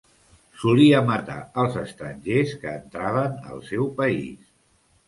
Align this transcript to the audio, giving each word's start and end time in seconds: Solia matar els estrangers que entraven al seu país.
Solia 0.61 1.01
matar 1.09 1.35
els 1.65 1.77
estrangers 1.83 2.57
que 2.65 2.75
entraven 2.81 3.39
al 3.53 3.65
seu 3.71 3.89
país. 4.03 4.55